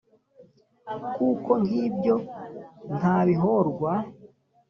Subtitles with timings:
[1.15, 2.15] kuko nk' ibyo
[2.97, 3.93] ntabihorwa